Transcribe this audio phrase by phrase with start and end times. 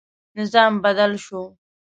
[0.37, 1.41] نظام بدل شو.